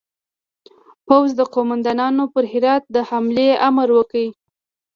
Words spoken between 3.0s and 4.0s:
حملې امر